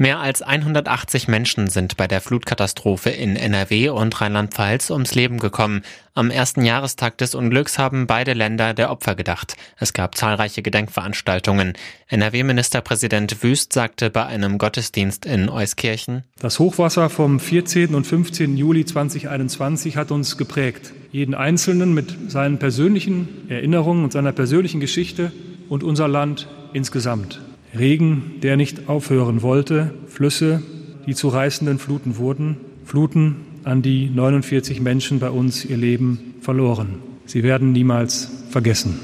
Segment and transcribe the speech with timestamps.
[0.00, 5.82] Mehr als 180 Menschen sind bei der Flutkatastrophe in NRW und Rheinland-Pfalz ums Leben gekommen.
[6.14, 9.56] Am ersten Jahrestag des Unglücks haben beide Länder der Opfer gedacht.
[9.76, 11.72] Es gab zahlreiche Gedenkveranstaltungen.
[12.06, 17.96] NRW-Ministerpräsident Wüst sagte bei einem Gottesdienst in Euskirchen, Das Hochwasser vom 14.
[17.96, 18.56] und 15.
[18.56, 20.92] Juli 2021 hat uns geprägt.
[21.10, 25.32] Jeden Einzelnen mit seinen persönlichen Erinnerungen und seiner persönlichen Geschichte
[25.68, 27.40] und unser Land insgesamt.
[27.78, 30.62] Regen, der nicht aufhören wollte, Flüsse,
[31.06, 37.02] die zu reißenden Fluten wurden, Fluten, an die 49 Menschen bei uns ihr Leben verloren.
[37.26, 39.00] Sie werden niemals vergessen.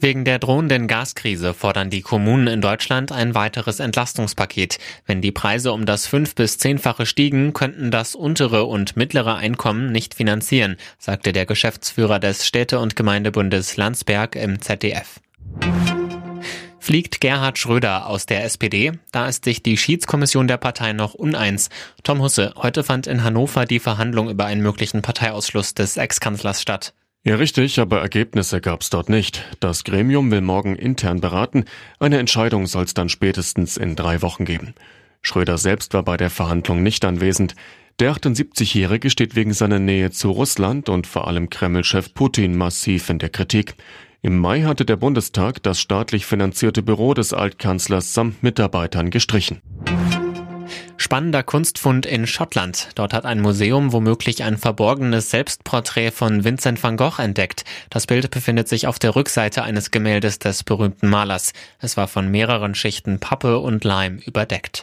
[0.00, 4.78] Wegen der drohenden Gaskrise fordern die Kommunen in Deutschland ein weiteres Entlastungspaket.
[5.06, 9.90] Wenn die Preise um das fünf- bis zehnfache stiegen, könnten das untere und mittlere Einkommen
[9.90, 15.20] nicht finanzieren, sagte der Geschäftsführer des Städte- und Gemeindebundes Landsberg im ZDF.
[16.88, 18.92] Fliegt Gerhard Schröder aus der SPD?
[19.12, 21.68] Da ist sich die Schiedskommission der Partei noch uneins.
[22.02, 26.94] Tom Husse, heute fand in Hannover die Verhandlung über einen möglichen Parteiausschluss des Ex-Kanzlers statt.
[27.24, 29.44] Ja, richtig, aber Ergebnisse gab's dort nicht.
[29.60, 31.66] Das Gremium will morgen intern beraten.
[32.00, 34.72] Eine Entscheidung soll es dann spätestens in drei Wochen geben.
[35.20, 37.54] Schröder selbst war bei der Verhandlung nicht anwesend.
[38.00, 43.18] Der 78-Jährige steht wegen seiner Nähe zu Russland und vor allem Kreml-Chef Putin massiv in
[43.18, 43.74] der Kritik.
[44.20, 49.62] Im Mai hatte der Bundestag das staatlich finanzierte Büro des Altkanzlers samt Mitarbeitern gestrichen.
[50.96, 52.88] Spannender Kunstfund in Schottland.
[52.96, 57.64] Dort hat ein Museum womöglich ein verborgenes Selbstporträt von Vincent van Gogh entdeckt.
[57.90, 61.52] Das Bild befindet sich auf der Rückseite eines Gemäldes des berühmten Malers.
[61.78, 64.82] Es war von mehreren Schichten Pappe und Leim überdeckt.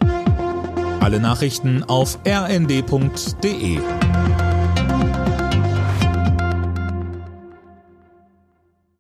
[1.02, 3.80] Alle Nachrichten auf rnd.de